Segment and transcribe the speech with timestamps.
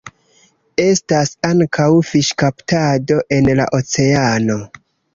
[0.83, 4.63] Estas ankaŭ fiŝkaptado en la oceano.